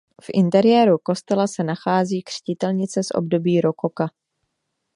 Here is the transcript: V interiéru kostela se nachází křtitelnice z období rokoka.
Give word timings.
V 0.21 0.25
interiéru 0.33 0.97
kostela 0.99 1.47
se 1.47 1.63
nachází 1.63 2.21
křtitelnice 2.23 3.03
z 3.03 3.07
období 3.15 3.61
rokoka. 3.61 4.07